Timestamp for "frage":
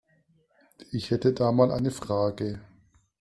1.91-2.59